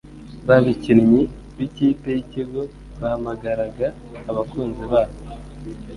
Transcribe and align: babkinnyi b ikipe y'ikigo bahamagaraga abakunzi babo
babkinnyi 0.47 1.21
b 1.57 1.59
ikipe 1.67 2.07
y'ikigo 2.15 2.61
bahamagaraga 2.99 3.87
abakunzi 4.29 4.83
babo 4.91 5.15